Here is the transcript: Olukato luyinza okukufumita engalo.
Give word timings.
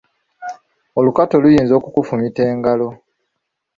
Olukato 0.99 1.33
luyinza 1.43 1.73
okukufumita 1.79 2.41
engalo. 2.51 2.89